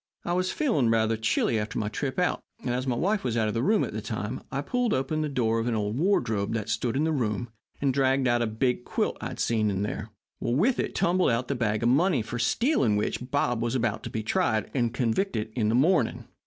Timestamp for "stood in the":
6.69-7.11